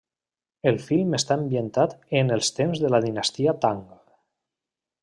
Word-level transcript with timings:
El 0.71 0.79
film 0.85 1.13
està 1.17 1.37
ambientat 1.41 1.93
en 2.23 2.35
els 2.39 2.51
temps 2.61 2.83
de 2.87 2.93
la 2.95 3.05
dinastia 3.07 3.57
Tang. 3.67 3.89